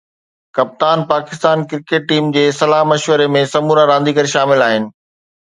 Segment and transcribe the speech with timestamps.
[0.55, 4.83] ڪپتان Pakistan cricket team جي صلاح مشوري ۾ سمورا رانديگر شامل آهن